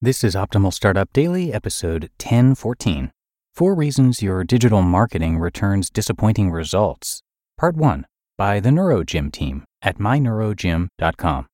This 0.00 0.22
is 0.22 0.36
Optimal 0.36 0.72
Startup 0.72 1.12
Daily, 1.12 1.52
episode 1.52 2.10
1014. 2.22 3.10
Four 3.52 3.74
Reasons 3.74 4.22
Your 4.22 4.44
Digital 4.44 4.80
Marketing 4.80 5.38
Returns 5.38 5.90
Disappointing 5.90 6.52
Results. 6.52 7.24
Part 7.56 7.74
1 7.74 8.06
by 8.36 8.60
the 8.60 8.68
NeuroGym 8.68 9.32
team 9.32 9.64
at 9.82 9.98
myneurogym.com. 9.98 11.46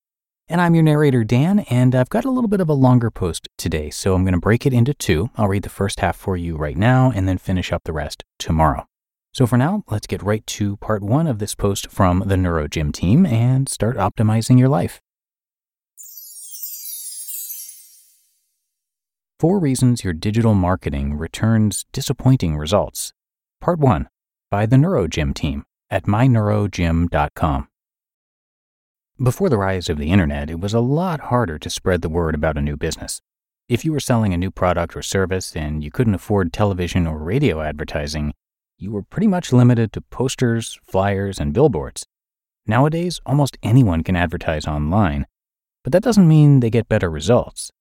And 0.47 0.61
I'm 0.61 0.75
your 0.75 0.83
narrator, 0.83 1.23
Dan, 1.23 1.61
and 1.71 1.95
I've 1.95 2.09
got 2.09 2.23
a 2.23 2.29
little 2.29 2.47
bit 2.47 2.61
of 2.61 2.69
a 2.69 2.73
longer 2.73 3.09
post 3.09 3.47
today, 3.57 3.89
so 3.89 4.13
I'm 4.13 4.23
going 4.23 4.35
to 4.35 4.39
break 4.39 4.67
it 4.67 4.73
into 4.73 4.93
two. 4.93 5.31
I'll 5.37 5.47
read 5.47 5.63
the 5.63 5.69
first 5.69 6.01
half 6.01 6.15
for 6.15 6.37
you 6.37 6.55
right 6.55 6.77
now 6.77 7.11
and 7.15 7.27
then 7.27 7.39
finish 7.39 7.73
up 7.73 7.81
the 7.83 7.93
rest 7.93 8.23
tomorrow. 8.37 8.85
So 9.33 9.47
for 9.47 9.57
now, 9.57 9.83
let's 9.89 10.05
get 10.05 10.21
right 10.21 10.45
to 10.45 10.77
part 10.77 11.01
one 11.01 11.25
of 11.25 11.39
this 11.39 11.55
post 11.55 11.89
from 11.89 12.19
the 12.27 12.35
NeuroGym 12.35 12.93
team 12.93 13.25
and 13.25 13.67
start 13.67 13.97
optimizing 13.97 14.59
your 14.59 14.69
life. 14.69 15.01
Four 19.37 19.59
Reasons 19.59 20.01
Your 20.01 20.13
Digital 20.13 20.53
Marketing 20.53 21.17
Returns 21.17 21.85
Disappointing 21.91 22.55
Results. 22.55 23.11
Part 23.59 23.79
1 23.79 24.07
by 24.49 24.65
the 24.65 24.77
NeuroGym 24.77 25.35
team 25.35 25.65
at 25.89 26.05
myneurogym.com. 26.05 27.67
Before 29.21 29.49
the 29.49 29.57
rise 29.57 29.89
of 29.89 29.97
the 29.97 30.09
internet, 30.09 30.49
it 30.49 30.61
was 30.61 30.73
a 30.73 30.79
lot 30.79 31.19
harder 31.19 31.59
to 31.59 31.69
spread 31.69 32.01
the 32.01 32.07
word 32.07 32.33
about 32.33 32.57
a 32.57 32.61
new 32.61 32.77
business. 32.77 33.19
If 33.67 33.83
you 33.83 33.91
were 33.91 33.99
selling 33.99 34.33
a 34.33 34.37
new 34.37 34.51
product 34.51 34.95
or 34.95 35.01
service 35.01 35.53
and 35.53 35.83
you 35.83 35.91
couldn't 35.91 36.15
afford 36.15 36.53
television 36.53 37.05
or 37.05 37.17
radio 37.17 37.59
advertising, 37.59 38.33
you 38.77 38.93
were 38.93 39.03
pretty 39.03 39.27
much 39.27 39.51
limited 39.51 39.91
to 39.91 40.01
posters, 40.01 40.79
flyers, 40.87 41.41
and 41.41 41.53
billboards. 41.53 42.05
Nowadays, 42.65 43.19
almost 43.25 43.57
anyone 43.61 44.01
can 44.01 44.15
advertise 44.15 44.65
online, 44.65 45.25
but 45.83 45.91
that 45.91 46.03
doesn't 46.03 46.25
mean 46.25 46.61
they 46.61 46.69
get 46.69 46.87
better 46.87 47.11
results. 47.11 47.73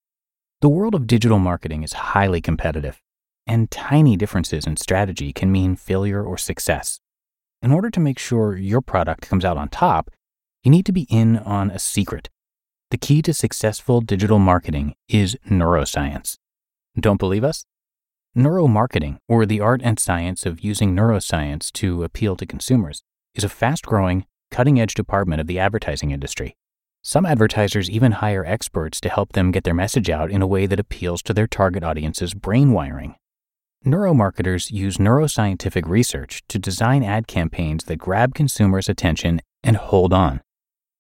The 0.64 0.70
world 0.70 0.94
of 0.94 1.06
digital 1.06 1.38
marketing 1.38 1.82
is 1.82 1.92
highly 1.92 2.40
competitive, 2.40 3.02
and 3.46 3.70
tiny 3.70 4.16
differences 4.16 4.66
in 4.66 4.78
strategy 4.78 5.30
can 5.30 5.52
mean 5.52 5.76
failure 5.76 6.24
or 6.24 6.38
success. 6.38 7.00
In 7.60 7.70
order 7.70 7.90
to 7.90 8.00
make 8.00 8.18
sure 8.18 8.56
your 8.56 8.80
product 8.80 9.28
comes 9.28 9.44
out 9.44 9.58
on 9.58 9.68
top, 9.68 10.10
you 10.62 10.70
need 10.70 10.86
to 10.86 10.92
be 10.92 11.06
in 11.10 11.36
on 11.36 11.70
a 11.70 11.78
secret. 11.78 12.30
The 12.90 12.96
key 12.96 13.20
to 13.20 13.34
successful 13.34 14.00
digital 14.00 14.38
marketing 14.38 14.94
is 15.06 15.36
neuroscience. 15.50 16.38
Don't 16.98 17.20
believe 17.20 17.44
us? 17.44 17.66
Neuromarketing, 18.34 19.18
or 19.28 19.44
the 19.44 19.60
art 19.60 19.82
and 19.84 19.98
science 19.98 20.46
of 20.46 20.64
using 20.64 20.96
neuroscience 20.96 21.70
to 21.72 22.04
appeal 22.04 22.36
to 22.36 22.46
consumers, 22.46 23.02
is 23.34 23.44
a 23.44 23.50
fast 23.50 23.84
growing, 23.84 24.24
cutting 24.50 24.80
edge 24.80 24.94
department 24.94 25.42
of 25.42 25.46
the 25.46 25.58
advertising 25.58 26.10
industry. 26.10 26.56
Some 27.06 27.26
advertisers 27.26 27.90
even 27.90 28.12
hire 28.12 28.46
experts 28.46 28.98
to 29.02 29.10
help 29.10 29.34
them 29.34 29.50
get 29.50 29.64
their 29.64 29.74
message 29.74 30.08
out 30.08 30.30
in 30.30 30.40
a 30.40 30.46
way 30.46 30.64
that 30.64 30.80
appeals 30.80 31.22
to 31.24 31.34
their 31.34 31.46
target 31.46 31.84
audience's 31.84 32.32
brain 32.32 32.72
wiring. 32.72 33.16
Neuromarketers 33.84 34.70
use 34.70 34.96
neuroscientific 34.96 35.86
research 35.86 36.42
to 36.48 36.58
design 36.58 37.02
ad 37.02 37.26
campaigns 37.26 37.84
that 37.84 37.96
grab 37.96 38.34
consumers' 38.34 38.88
attention 38.88 39.42
and 39.62 39.76
hold 39.76 40.14
on. 40.14 40.40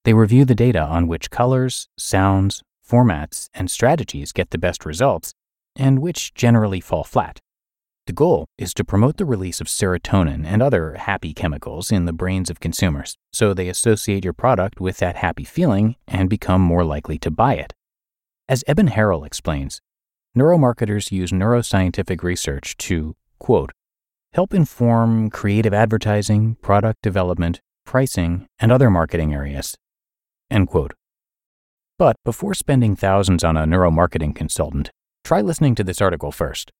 They 0.04 0.12
review 0.12 0.44
the 0.44 0.54
data 0.54 0.82
on 0.82 1.08
which 1.08 1.30
colors, 1.30 1.88
sounds, 1.96 2.62
formats, 2.86 3.48
and 3.54 3.70
strategies 3.70 4.32
get 4.32 4.50
the 4.50 4.58
best 4.58 4.84
results, 4.84 5.32
and 5.74 6.02
which 6.02 6.34
generally 6.34 6.80
fall 6.80 7.04
flat. 7.04 7.40
The 8.06 8.12
goal 8.12 8.44
is 8.58 8.74
to 8.74 8.84
promote 8.84 9.16
the 9.16 9.24
release 9.24 9.62
of 9.62 9.66
serotonin 9.66 10.44
and 10.44 10.62
other 10.62 10.94
happy 10.94 11.32
chemicals 11.32 11.90
in 11.90 12.04
the 12.04 12.12
brains 12.12 12.50
of 12.50 12.60
consumers, 12.60 13.16
so 13.32 13.54
they 13.54 13.70
associate 13.70 14.24
your 14.24 14.34
product 14.34 14.78
with 14.78 14.98
that 14.98 15.16
happy 15.16 15.44
feeling 15.44 15.96
and 16.06 16.28
become 16.28 16.60
more 16.60 16.84
likely 16.84 17.18
to 17.20 17.30
buy 17.30 17.54
it. 17.54 17.72
As 18.46 18.62
Eben 18.66 18.88
Harrell 18.88 19.26
explains, 19.26 19.80
neuromarketers 20.36 21.12
use 21.12 21.30
neuroscientific 21.30 22.22
research 22.22 22.76
to, 22.76 23.16
quote, 23.38 23.72
help 24.34 24.52
inform 24.52 25.30
creative 25.30 25.72
advertising, 25.72 26.56
product 26.56 27.00
development, 27.00 27.62
pricing, 27.86 28.46
and 28.58 28.70
other 28.70 28.90
marketing 28.90 29.32
areas, 29.32 29.76
end 30.50 30.68
quote. 30.68 30.92
But 31.98 32.16
before 32.22 32.52
spending 32.52 32.96
thousands 32.96 33.42
on 33.42 33.56
a 33.56 33.64
neuromarketing 33.64 34.34
consultant, 34.34 34.90
try 35.24 35.40
listening 35.40 35.74
to 35.76 35.84
this 35.84 36.02
article 36.02 36.32
first. 36.32 36.70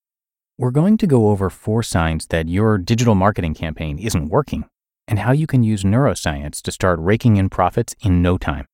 We're 0.56 0.70
going 0.70 0.98
to 0.98 1.08
go 1.08 1.30
over 1.30 1.50
four 1.50 1.82
signs 1.82 2.26
that 2.26 2.48
your 2.48 2.78
digital 2.78 3.16
marketing 3.16 3.54
campaign 3.54 3.98
isn't 3.98 4.28
working 4.28 4.66
and 5.08 5.18
how 5.18 5.32
you 5.32 5.48
can 5.48 5.64
use 5.64 5.82
neuroscience 5.82 6.62
to 6.62 6.70
start 6.70 7.00
raking 7.00 7.38
in 7.38 7.48
profits 7.48 7.96
in 8.02 8.22
no 8.22 8.38
time. 8.38 8.66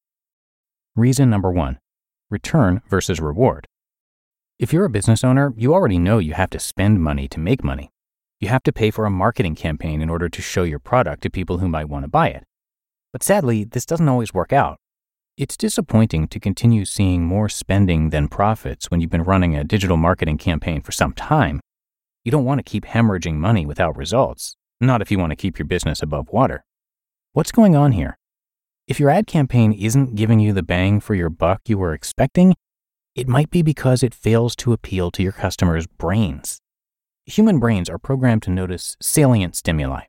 Reason 0.94 1.30
number 1.30 1.50
one 1.50 1.78
return 2.28 2.82
versus 2.91 3.18
reward. 3.18 3.66
If 4.58 4.74
you're 4.74 4.84
a 4.84 4.91
business 4.91 5.24
owner, 5.24 5.54
you 5.56 5.72
already 5.72 5.98
know 5.98 6.18
you 6.18 6.34
have 6.34 6.50
to 6.50 6.58
spend 6.58 7.00
money 7.00 7.26
to 7.28 7.41
make 7.41 7.64
money. 7.64 7.88
You 8.41 8.48
have 8.48 8.62
to 8.64 8.74
pay 8.74 8.91
for 8.91 9.06
a 9.06 9.10
marketing 9.10 9.54
campaign 9.54 10.02
in 10.02 10.10
order 10.10 10.28
to 10.28 10.42
show 10.42 10.64
your 10.64 10.78
product 10.80 11.22
to 11.22 11.30
people 11.30 11.58
who 11.58 11.68
might 11.68 11.88
want 11.88 12.04
to 12.04 12.10
buy 12.10 12.28
it. 12.28 12.44
But 13.10 13.22
sadly, 13.22 13.64
this 13.64 13.86
doesn't 13.86 14.08
always 14.08 14.34
work 14.34 14.52
out. 14.52 14.76
It's 15.38 15.56
disappointing 15.56 16.28
to 16.28 16.38
continue 16.38 16.84
seeing 16.84 17.24
more 17.24 17.48
spending 17.48 18.10
than 18.10 18.28
profits 18.28 18.91
when 18.91 19.00
you've 19.00 19.10
been 19.10 19.24
running 19.24 19.56
a 19.56 19.64
digital 19.64 19.97
marketing 19.97 20.36
campaign 20.36 20.82
for 20.82 20.92
some 20.92 21.14
time 21.14 21.58
you 22.25 22.31
don't 22.31 22.44
want 22.44 22.58
to 22.58 22.62
keep 22.62 22.84
hemorrhaging 22.84 23.34
money 23.34 23.64
without 23.64 23.97
results, 23.97 24.56
not 24.81 25.00
if 25.00 25.10
you 25.10 25.19
want 25.19 25.31
to 25.31 25.36
keep 25.36 25.58
your 25.58 25.66
business 25.66 26.03
above 26.03 26.28
water. 26.31 26.64
What's 27.32 27.53
going 27.53 27.75
on 27.75 27.92
here? 27.92 28.19
If 28.86 28.98
your 28.98 29.10
ad 29.10 29.26
campaign 29.26 29.72
isn't 29.72 30.16
giving 30.16 30.41
you 30.41 30.53
the 30.53 30.62
bang 30.62 31.00
for 31.00 31.14
your 31.14 31.30
buck 31.30 31.62
you 31.66 31.78
were 31.78 31.94
expecting, 31.94 32.54
it 33.14 33.28
might 33.28 33.50
be 33.50 33.62
because 33.62 34.03
it 34.03 34.14
fails 34.14 34.54
to 34.56 34.72
appeal 34.72 35.10
to 35.12 35.22
your 35.22 35.32
customers' 35.32 35.86
brains. 35.86 36.60
Human 37.26 37.59
brains 37.59 37.88
are 37.88 37.98
programmed 37.98 38.42
to 38.42 38.50
notice 38.50 38.97
salient 39.00 39.56
stimuli, 39.56 40.03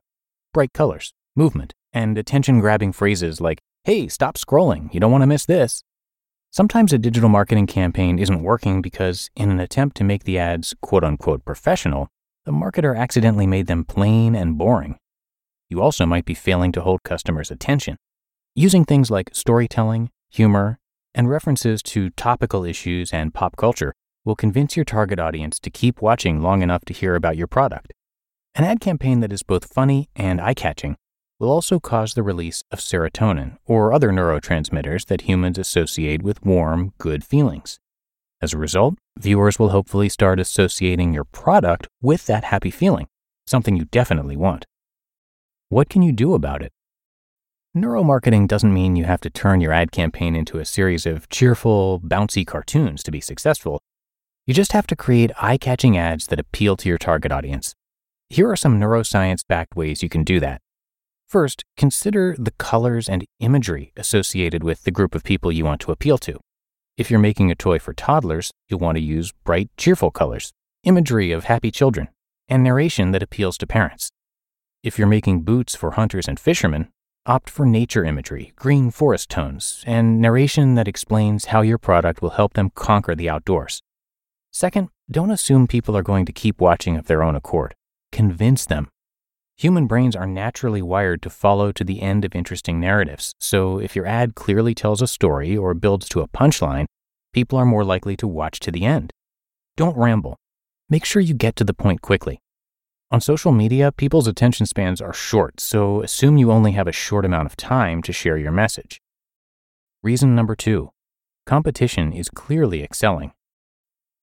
bright 0.52 0.72
colors, 0.72 1.14
movement, 1.36 1.74
and 1.92 2.18
attention 2.18 2.60
grabbing 2.60 2.92
phrases 2.92 3.40
like, 3.40 3.60
hey, 3.84 4.08
stop 4.08 4.36
scrolling, 4.36 4.92
you 4.92 5.00
don't 5.00 5.12
want 5.12 5.22
to 5.22 5.26
miss 5.26 5.46
this. 5.46 5.84
Sometimes 6.52 6.92
a 6.92 6.98
digital 6.98 7.30
marketing 7.30 7.66
campaign 7.66 8.18
isn't 8.18 8.42
working 8.42 8.82
because, 8.82 9.30
in 9.34 9.50
an 9.50 9.58
attempt 9.58 9.96
to 9.96 10.04
make 10.04 10.24
the 10.24 10.38
ads 10.38 10.74
quote 10.82 11.02
unquote 11.02 11.46
professional, 11.46 12.08
the 12.44 12.52
marketer 12.52 12.94
accidentally 12.94 13.46
made 13.46 13.68
them 13.68 13.86
plain 13.86 14.34
and 14.34 14.58
boring. 14.58 14.98
You 15.70 15.80
also 15.80 16.04
might 16.04 16.26
be 16.26 16.34
failing 16.34 16.70
to 16.72 16.82
hold 16.82 17.04
customers' 17.04 17.50
attention. 17.50 17.96
Using 18.54 18.84
things 18.84 19.10
like 19.10 19.30
storytelling, 19.32 20.10
humor, 20.28 20.78
and 21.14 21.30
references 21.30 21.82
to 21.84 22.10
topical 22.10 22.66
issues 22.66 23.14
and 23.14 23.32
pop 23.32 23.56
culture 23.56 23.94
will 24.22 24.36
convince 24.36 24.76
your 24.76 24.84
target 24.84 25.18
audience 25.18 25.58
to 25.60 25.70
keep 25.70 26.02
watching 26.02 26.42
long 26.42 26.60
enough 26.60 26.84
to 26.84 26.92
hear 26.92 27.14
about 27.14 27.38
your 27.38 27.46
product. 27.46 27.94
An 28.54 28.64
ad 28.64 28.78
campaign 28.78 29.20
that 29.20 29.32
is 29.32 29.42
both 29.42 29.72
funny 29.72 30.10
and 30.14 30.38
eye 30.38 30.52
catching 30.52 30.98
will 31.42 31.50
also 31.50 31.80
cause 31.80 32.14
the 32.14 32.22
release 32.22 32.62
of 32.70 32.78
serotonin 32.78 33.58
or 33.66 33.92
other 33.92 34.10
neurotransmitters 34.10 35.06
that 35.06 35.22
humans 35.22 35.58
associate 35.58 36.22
with 36.22 36.44
warm, 36.46 36.92
good 36.98 37.24
feelings. 37.24 37.80
As 38.40 38.52
a 38.52 38.58
result, 38.58 38.94
viewers 39.18 39.58
will 39.58 39.70
hopefully 39.70 40.08
start 40.08 40.38
associating 40.38 41.12
your 41.12 41.24
product 41.24 41.88
with 42.00 42.26
that 42.26 42.44
happy 42.44 42.70
feeling, 42.70 43.08
something 43.44 43.76
you 43.76 43.86
definitely 43.86 44.36
want. 44.36 44.66
What 45.68 45.88
can 45.88 46.00
you 46.00 46.12
do 46.12 46.34
about 46.34 46.62
it? 46.62 46.72
Neuromarketing 47.76 48.46
doesn't 48.46 48.72
mean 48.72 48.94
you 48.94 49.04
have 49.04 49.20
to 49.22 49.30
turn 49.30 49.60
your 49.60 49.72
ad 49.72 49.90
campaign 49.90 50.36
into 50.36 50.60
a 50.60 50.64
series 50.64 51.06
of 51.06 51.28
cheerful, 51.28 52.00
bouncy 52.00 52.46
cartoons 52.46 53.02
to 53.02 53.10
be 53.10 53.20
successful. 53.20 53.80
You 54.46 54.54
just 54.54 54.70
have 54.72 54.86
to 54.86 54.94
create 54.94 55.32
eye 55.40 55.56
catching 55.56 55.98
ads 55.98 56.28
that 56.28 56.38
appeal 56.38 56.76
to 56.76 56.88
your 56.88 56.98
target 56.98 57.32
audience. 57.32 57.74
Here 58.30 58.48
are 58.48 58.56
some 58.56 58.78
neuroscience 58.78 59.40
backed 59.48 59.74
ways 59.74 60.04
you 60.04 60.08
can 60.08 60.22
do 60.22 60.38
that. 60.38 60.60
First, 61.32 61.64
consider 61.78 62.36
the 62.38 62.50
colors 62.50 63.08
and 63.08 63.24
imagery 63.40 63.90
associated 63.96 64.62
with 64.62 64.82
the 64.82 64.90
group 64.90 65.14
of 65.14 65.24
people 65.24 65.50
you 65.50 65.64
want 65.64 65.80
to 65.80 65.90
appeal 65.90 66.18
to. 66.18 66.38
If 66.98 67.10
you're 67.10 67.18
making 67.18 67.50
a 67.50 67.54
toy 67.54 67.78
for 67.78 67.94
toddlers, 67.94 68.50
you'll 68.68 68.80
want 68.80 68.96
to 68.96 69.02
use 69.02 69.32
bright, 69.42 69.70
cheerful 69.78 70.10
colors, 70.10 70.52
imagery 70.84 71.32
of 71.32 71.44
happy 71.44 71.70
children, 71.70 72.10
and 72.48 72.62
narration 72.62 73.12
that 73.12 73.22
appeals 73.22 73.56
to 73.56 73.66
parents. 73.66 74.10
If 74.82 74.98
you're 74.98 75.08
making 75.08 75.40
boots 75.40 75.74
for 75.74 75.92
hunters 75.92 76.28
and 76.28 76.38
fishermen, 76.38 76.90
opt 77.24 77.48
for 77.48 77.64
nature 77.64 78.04
imagery, 78.04 78.52
green 78.54 78.90
forest 78.90 79.30
tones, 79.30 79.82
and 79.86 80.20
narration 80.20 80.74
that 80.74 80.86
explains 80.86 81.46
how 81.46 81.62
your 81.62 81.78
product 81.78 82.20
will 82.20 82.36
help 82.36 82.52
them 82.52 82.68
conquer 82.74 83.14
the 83.14 83.30
outdoors. 83.30 83.80
Second, 84.50 84.90
don't 85.10 85.30
assume 85.30 85.66
people 85.66 85.96
are 85.96 86.02
going 86.02 86.26
to 86.26 86.32
keep 86.32 86.60
watching 86.60 86.98
of 86.98 87.06
their 87.06 87.22
own 87.22 87.34
accord. 87.34 87.74
Convince 88.10 88.66
them. 88.66 88.90
Human 89.56 89.86
brains 89.86 90.16
are 90.16 90.26
naturally 90.26 90.82
wired 90.82 91.22
to 91.22 91.30
follow 91.30 91.72
to 91.72 91.84
the 91.84 92.02
end 92.02 92.24
of 92.24 92.34
interesting 92.34 92.80
narratives, 92.80 93.32
so 93.38 93.78
if 93.78 93.94
your 93.94 94.06
ad 94.06 94.34
clearly 94.34 94.74
tells 94.74 95.02
a 95.02 95.06
story 95.06 95.56
or 95.56 95.74
builds 95.74 96.08
to 96.10 96.20
a 96.20 96.28
punchline, 96.28 96.86
people 97.32 97.58
are 97.58 97.66
more 97.66 97.84
likely 97.84 98.16
to 98.16 98.26
watch 98.26 98.58
to 98.60 98.70
the 98.70 98.84
end. 98.84 99.12
Don't 99.76 99.96
ramble. 99.96 100.36
Make 100.90 101.04
sure 101.04 101.22
you 101.22 101.34
get 101.34 101.56
to 101.56 101.64
the 101.64 101.74
point 101.74 102.02
quickly. 102.02 102.38
On 103.10 103.20
social 103.20 103.52
media, 103.52 103.92
people's 103.92 104.26
attention 104.26 104.64
spans 104.64 105.00
are 105.00 105.12
short, 105.12 105.60
so 105.60 106.02
assume 106.02 106.38
you 106.38 106.50
only 106.50 106.72
have 106.72 106.88
a 106.88 106.92
short 106.92 107.24
amount 107.24 107.46
of 107.46 107.56
time 107.56 108.02
to 108.02 108.12
share 108.12 108.38
your 108.38 108.52
message. 108.52 109.00
Reason 110.02 110.34
number 110.34 110.56
two 110.56 110.90
competition 111.44 112.12
is 112.12 112.30
clearly 112.30 112.82
excelling. 112.82 113.32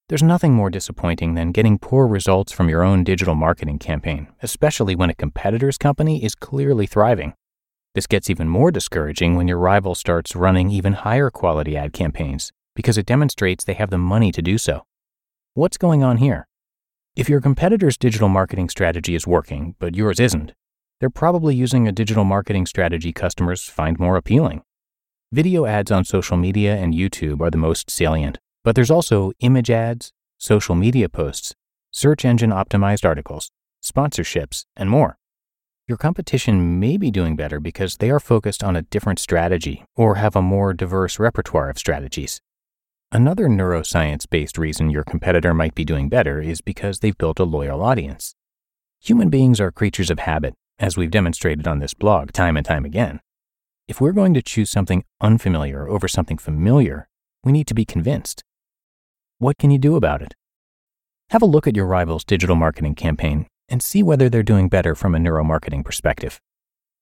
There's 0.10 0.24
nothing 0.24 0.56
more 0.56 0.72
disappointing 0.72 1.36
than 1.36 1.52
getting 1.52 1.78
poor 1.78 2.08
results 2.08 2.52
from 2.52 2.68
your 2.68 2.82
own 2.82 3.04
digital 3.04 3.36
marketing 3.36 3.78
campaign, 3.78 4.28
especially 4.42 4.96
when 4.96 5.12
a 5.12 5.14
competitor's 5.14 5.78
company 5.78 6.24
is 6.24 6.34
clearly 6.34 6.88
thriving. 6.88 7.36
This 7.94 8.08
gets 8.08 8.28
even 8.28 8.50
more 8.50 8.72
discouraging 8.72 9.36
when 9.36 9.48
your 9.48 9.60
rival 9.60 9.94
starts 9.94 10.36
running 10.36 10.72
even 10.72 10.94
higher 10.94 11.30
quality 11.30 11.78
ad 11.78 11.94
campaigns 11.94 12.52
because 12.76 12.98
it 12.98 13.06
demonstrates 13.06 13.64
they 13.64 13.76
have 13.76 13.92
the 13.92 14.00
money 14.00 14.32
to 14.32 14.42
do 14.42 14.58
so. 14.58 14.82
What's 15.54 15.78
going 15.78 16.02
on 16.02 16.18
here? 16.18 16.48
If 17.16 17.30
your 17.30 17.40
competitor's 17.40 17.96
digital 17.96 18.30
marketing 18.30 18.70
strategy 18.70 19.14
is 19.14 19.28
working, 19.28 19.76
but 19.78 19.94
yours 19.94 20.20
isn't, 20.20 20.54
they're 21.00 21.12
probably 21.12 21.54
using 21.54 21.88
a 21.88 21.92
digital 21.92 22.24
marketing 22.24 22.66
strategy 22.66 23.14
customers 23.14 23.66
find 23.66 24.00
more 24.00 24.18
appealing. 24.18 24.64
Video 25.32 25.68
ads 25.68 25.92
on 25.92 26.04
social 26.04 26.36
media 26.36 26.76
and 26.76 26.96
YouTube 26.96 27.42
are 27.42 27.52
the 27.52 27.58
most 27.58 27.92
salient, 27.92 28.40
but 28.70 28.76
there's 28.76 28.92
also 28.92 29.32
image 29.40 29.72
ads, 29.72 30.14
social 30.38 30.76
media 30.76 31.10
posts, 31.10 31.56
search 31.90 32.24
engine 32.24 32.52
optimized 32.52 33.04
articles, 33.04 33.50
sponsorships, 33.84 34.66
and 34.76 34.92
more. 34.92 35.18
Your 35.88 35.98
competition 35.98 36.80
may 36.80 36.96
be 36.96 37.10
doing 37.10 37.36
better 37.36 37.60
because 37.60 37.98
they 37.98 38.12
are 38.12 38.20
focused 38.20 38.64
on 38.64 38.76
a 38.76 38.84
different 38.84 39.18
strategy 39.18 39.86
or 39.96 40.18
have 40.18 40.36
a 40.36 40.44
more 40.44 40.76
diverse 40.76 41.18
repertoire 41.18 41.72
of 41.72 41.80
strategies. 41.80 42.42
Another 43.12 43.48
neuroscience 43.48 44.30
based 44.30 44.56
reason 44.56 44.92
your 44.92 45.04
competitor 45.04 45.56
might 45.56 45.74
be 45.74 45.84
doing 45.84 46.08
better 46.08 46.40
is 46.40 46.62
because 46.62 47.00
they've 47.00 47.18
built 47.18 47.40
a 47.40 47.46
loyal 47.46 47.82
audience. 47.82 48.36
Human 49.00 49.32
beings 49.32 49.60
are 49.60 49.72
creatures 49.72 50.12
of 50.12 50.20
habit, 50.20 50.54
as 50.78 50.96
we've 50.96 51.10
demonstrated 51.10 51.68
on 51.68 51.80
this 51.80 51.96
blog 51.96 52.34
time 52.34 52.56
and 52.56 52.68
time 52.68 52.86
again. 52.86 53.20
If 53.88 54.00
we're 54.00 54.12
going 54.12 54.36
to 54.36 54.44
choose 54.44 54.70
something 54.70 55.06
unfamiliar 55.22 55.90
over 55.90 56.08
something 56.08 56.38
familiar, 56.38 57.08
we 57.44 57.52
need 57.52 57.66
to 57.66 57.74
be 57.74 57.84
convinced. 57.84 58.44
What 59.42 59.58
can 59.58 59.72
you 59.72 59.78
do 59.78 59.96
about 59.96 60.22
it? 60.22 60.36
Have 61.30 61.42
a 61.42 61.46
look 61.46 61.66
at 61.66 61.74
your 61.74 61.86
rival's 61.86 62.26
digital 62.26 62.58
marketing 62.58 62.96
campaign 62.96 63.48
and 63.70 63.82
see 63.82 64.04
whether 64.04 64.28
they're 64.28 64.44
doing 64.44 64.68
better 64.68 64.96
from 64.96 65.16
a 65.16 65.18
neuromarketing 65.18 65.86
perspective. 65.86 66.42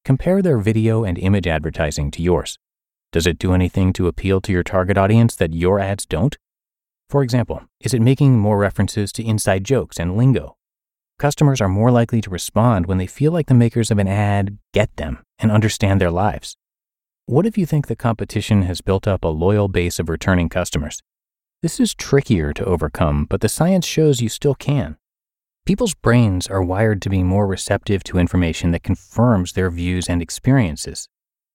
Compare 0.05 0.43
their 0.43 0.59
video 0.59 1.03
and 1.03 1.17
image 1.17 1.47
advertising 1.47 2.11
to 2.11 2.21
yours. 2.21 2.59
Does 3.11 3.25
it 3.25 3.39
do 3.39 3.53
anything 3.55 3.91
to 3.93 4.07
appeal 4.07 4.39
to 4.41 4.51
your 4.51 4.61
target 4.61 4.99
audience 4.99 5.35
that 5.37 5.55
your 5.55 5.79
ads 5.79 6.05
don't? 6.05 6.37
For 7.09 7.23
example, 7.23 7.63
is 7.79 7.95
it 7.95 8.03
making 8.03 8.37
more 8.37 8.59
references 8.59 9.11
to 9.13 9.25
inside 9.25 9.63
jokes 9.63 9.97
and 9.97 10.15
lingo? 10.15 10.57
Customers 11.17 11.59
are 11.59 11.67
more 11.67 11.89
likely 11.89 12.21
to 12.21 12.29
respond 12.29 12.85
when 12.85 12.99
they 12.99 13.07
feel 13.07 13.31
like 13.31 13.47
the 13.47 13.55
makers 13.55 13.89
of 13.89 13.97
an 13.97 14.07
ad 14.07 14.59
get 14.75 14.95
them 14.97 15.23
and 15.39 15.51
understand 15.51 15.99
their 15.99 16.11
lives. 16.11 16.55
What 17.25 17.47
if 17.47 17.57
you 17.57 17.65
think 17.65 17.87
the 17.87 17.95
competition 17.95 18.61
has 18.61 18.81
built 18.81 19.07
up 19.07 19.23
a 19.23 19.27
loyal 19.27 19.67
base 19.67 19.97
of 19.97 20.07
returning 20.07 20.49
customers? 20.49 21.01
This 21.67 21.81
is 21.81 21.93
trickier 21.93 22.53
to 22.53 22.63
overcome, 22.63 23.25
but 23.25 23.41
the 23.41 23.49
science 23.49 23.85
shows 23.85 24.21
you 24.21 24.29
still 24.29 24.55
can. 24.55 24.95
People's 25.65 25.95
brains 25.95 26.47
are 26.47 26.63
wired 26.63 27.01
to 27.01 27.09
be 27.09 27.23
more 27.23 27.45
receptive 27.45 28.05
to 28.05 28.17
information 28.17 28.71
that 28.71 28.83
confirms 28.83 29.51
their 29.51 29.69
views 29.69 30.07
and 30.07 30.21
experiences. 30.21 31.09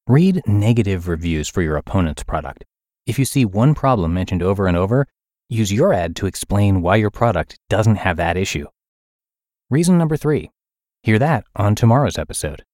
Read 0.06 0.42
negative 0.46 1.08
reviews 1.08 1.48
for 1.48 1.62
your 1.62 1.78
opponent's 1.78 2.24
product. 2.24 2.66
If 3.06 3.18
you 3.18 3.24
see 3.24 3.46
one 3.46 3.74
problem 3.74 4.12
mentioned 4.12 4.42
over 4.42 4.66
and 4.66 4.76
over, 4.76 5.06
use 5.48 5.72
your 5.72 5.94
ad 5.94 6.14
to 6.16 6.26
explain 6.26 6.82
why 6.82 6.96
your 6.96 7.10
product 7.10 7.58
doesn't 7.70 7.96
have 7.96 8.18
that 8.18 8.36
issue. 8.36 8.66
Reason 9.70 9.96
number 9.96 10.18
three 10.18 10.50
hear 11.02 11.18
that 11.20 11.46
on 11.56 11.74
tomorrow's 11.74 12.18
episode. 12.18 12.64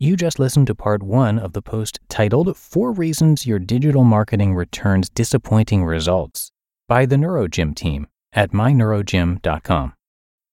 You 0.00 0.14
just 0.14 0.38
listened 0.38 0.68
to 0.68 0.76
part 0.76 1.02
one 1.02 1.40
of 1.40 1.54
the 1.54 1.60
post 1.60 1.98
titled 2.08 2.56
Four 2.56 2.92
Reasons 2.92 3.48
Your 3.48 3.58
Digital 3.58 4.04
Marketing 4.04 4.54
Returns 4.54 5.10
Disappointing 5.10 5.84
Results 5.84 6.52
by 6.86 7.04
the 7.04 7.16
NeuroGym 7.16 7.74
team 7.74 8.06
at 8.32 8.52
myneurogym.com. 8.52 9.94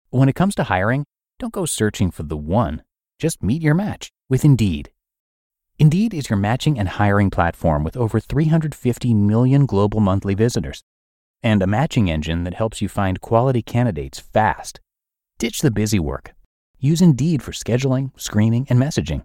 When 0.09 0.31
it 0.31 0.35
comes 0.35 0.55
to 0.55 0.65
hiring, 0.65 1.05
don't 1.39 1.53
go 1.53 1.67
searching 1.67 2.11
for 2.11 2.23
the 2.23 2.39
one. 2.39 2.85
Just 3.19 3.43
meet 3.43 3.61
your 3.61 3.75
match 3.75 4.11
with 4.31 4.47
Indeed. 4.47 4.91
Indeed 5.79 6.15
is 6.15 6.31
your 6.31 6.39
matching 6.39 6.79
and 6.79 6.89
hiring 6.89 7.29
platform 7.29 7.85
with 7.85 7.99
over 7.99 8.21
350 8.21 9.13
million 9.13 9.67
global 9.67 10.01
monthly 10.01 10.33
visitors 10.33 10.83
and 11.43 11.63
a 11.63 11.67
matching 11.67 12.11
engine 12.11 12.45
that 12.45 12.55
helps 12.55 12.81
you 12.81 12.89
find 12.89 13.21
quality 13.21 13.61
candidates 13.61 14.19
fast. 14.19 14.81
Ditch 15.39 15.61
the 15.61 15.71
busy 15.71 15.99
work. 15.99 16.33
Use 16.79 17.03
Indeed 17.03 17.43
for 17.43 17.53
scheduling, 17.53 18.19
screening, 18.19 18.67
and 18.71 18.81
messaging. 18.81 19.25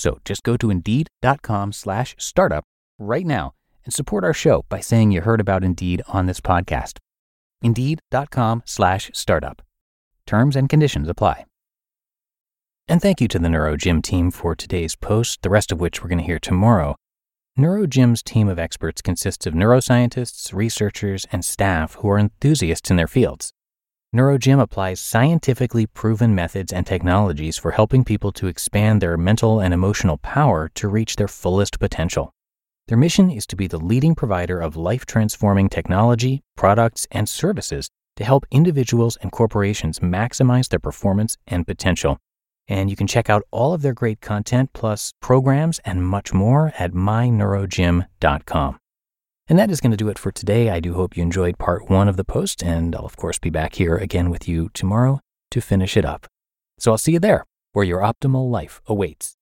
So 0.00 0.18
just 0.24 0.44
go 0.44 0.56
to 0.56 0.70
indeed.com 0.70 1.72
slash 1.72 2.16
startup 2.18 2.64
right 2.98 3.26
now 3.26 3.52
and 3.84 3.92
support 3.92 4.24
our 4.24 4.32
show 4.32 4.64
by 4.70 4.80
saying 4.80 5.10
you 5.10 5.20
heard 5.20 5.42
about 5.42 5.62
Indeed 5.62 6.00
on 6.08 6.24
this 6.24 6.40
podcast. 6.40 6.96
Indeed.com 7.60 8.62
slash 8.64 9.10
startup. 9.12 9.60
Terms 10.26 10.56
and 10.56 10.70
conditions 10.70 11.06
apply. 11.06 11.44
And 12.88 13.02
thank 13.02 13.20
you 13.20 13.28
to 13.28 13.38
the 13.38 13.48
NeuroGym 13.48 14.02
team 14.02 14.30
for 14.30 14.54
today's 14.54 14.96
post, 14.96 15.42
the 15.42 15.50
rest 15.50 15.70
of 15.70 15.80
which 15.80 16.02
we're 16.02 16.08
going 16.08 16.18
to 16.18 16.24
hear 16.24 16.38
tomorrow. 16.38 16.96
NeuroGym's 17.58 18.22
team 18.22 18.48
of 18.48 18.58
experts 18.58 19.02
consists 19.02 19.46
of 19.46 19.52
neuroscientists, 19.52 20.54
researchers, 20.54 21.26
and 21.30 21.44
staff 21.44 21.96
who 21.96 22.08
are 22.08 22.18
enthusiasts 22.18 22.90
in 22.90 22.96
their 22.96 23.06
fields. 23.06 23.52
NeuroGym 24.12 24.60
applies 24.60 25.00
scientifically 25.00 25.86
proven 25.86 26.34
methods 26.34 26.72
and 26.72 26.84
technologies 26.84 27.56
for 27.56 27.70
helping 27.70 28.02
people 28.02 28.32
to 28.32 28.48
expand 28.48 29.00
their 29.00 29.16
mental 29.16 29.60
and 29.60 29.72
emotional 29.72 30.18
power 30.18 30.68
to 30.74 30.88
reach 30.88 31.14
their 31.14 31.28
fullest 31.28 31.78
potential. 31.78 32.32
Their 32.88 32.98
mission 32.98 33.30
is 33.30 33.46
to 33.46 33.54
be 33.54 33.68
the 33.68 33.78
leading 33.78 34.16
provider 34.16 34.58
of 34.58 34.74
life 34.74 35.06
transforming 35.06 35.68
technology, 35.68 36.42
products, 36.56 37.06
and 37.12 37.28
services 37.28 37.88
to 38.16 38.24
help 38.24 38.46
individuals 38.50 39.16
and 39.22 39.30
corporations 39.30 40.00
maximize 40.00 40.68
their 40.68 40.80
performance 40.80 41.36
and 41.46 41.64
potential. 41.64 42.18
And 42.66 42.90
you 42.90 42.96
can 42.96 43.06
check 43.06 43.30
out 43.30 43.44
all 43.52 43.72
of 43.72 43.82
their 43.82 43.94
great 43.94 44.20
content, 44.20 44.72
plus 44.72 45.12
programs 45.22 45.78
and 45.84 46.04
much 46.04 46.34
more 46.34 46.72
at 46.80 46.90
myneurogym.com. 46.90 48.79
And 49.50 49.58
that 49.58 49.68
is 49.68 49.80
going 49.80 49.90
to 49.90 49.96
do 49.96 50.08
it 50.08 50.18
for 50.18 50.30
today. 50.30 50.70
I 50.70 50.78
do 50.78 50.94
hope 50.94 51.16
you 51.16 51.24
enjoyed 51.24 51.58
part 51.58 51.90
one 51.90 52.08
of 52.08 52.16
the 52.16 52.22
post, 52.22 52.62
and 52.62 52.94
I'll, 52.94 53.04
of 53.04 53.16
course, 53.16 53.40
be 53.40 53.50
back 53.50 53.74
here 53.74 53.96
again 53.96 54.30
with 54.30 54.46
you 54.46 54.70
tomorrow 54.74 55.18
to 55.50 55.60
finish 55.60 55.96
it 55.96 56.04
up. 56.04 56.28
So 56.78 56.92
I'll 56.92 56.98
see 56.98 57.10
you 57.10 57.18
there, 57.18 57.44
where 57.72 57.84
your 57.84 57.98
optimal 57.98 58.48
life 58.48 58.80
awaits. 58.86 59.34